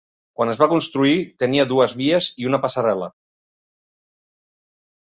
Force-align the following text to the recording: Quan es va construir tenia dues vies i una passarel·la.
Quan 0.37 0.53
es 0.53 0.61
va 0.61 0.67
construir 0.71 1.19
tenia 1.43 1.67
dues 1.73 1.95
vies 2.01 2.31
i 2.45 2.51
una 2.53 2.63
passarel·la. 2.65 3.13